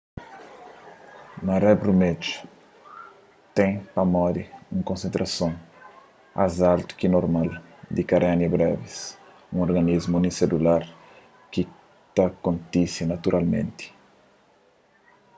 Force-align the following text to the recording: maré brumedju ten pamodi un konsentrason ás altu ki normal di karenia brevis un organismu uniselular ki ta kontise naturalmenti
maré 1.47 1.71
brumedju 1.81 2.35
ten 3.57 3.69
pamodi 3.95 4.43
un 4.73 4.79
konsentrason 4.89 5.53
ás 6.43 6.53
altu 6.71 6.91
ki 6.99 7.07
normal 7.15 7.49
di 7.95 8.01
karenia 8.09 8.53
brevis 8.55 8.97
un 9.51 9.57
organismu 9.67 10.13
uniselular 10.21 10.81
ki 11.51 11.61
ta 12.15 12.25
kontise 12.45 13.03
naturalmenti 13.13 13.85